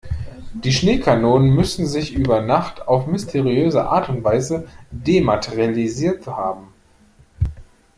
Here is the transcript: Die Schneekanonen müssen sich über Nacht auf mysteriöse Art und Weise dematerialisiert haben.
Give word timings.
Die 0.55 0.73
Schneekanonen 0.73 1.53
müssen 1.53 1.85
sich 1.85 2.15
über 2.15 2.41
Nacht 2.41 2.87
auf 2.87 3.05
mysteriöse 3.05 3.85
Art 3.87 4.09
und 4.09 4.23
Weise 4.23 4.67
dematerialisiert 4.89 6.25
haben. 6.25 6.69